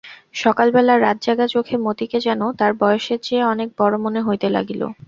[0.35, 4.81] সকালবেলা রাতজাগা চোখে মতিকে যেন তার বয়সের চেয়ে অনেক বড় মনে হইতে লাগিল।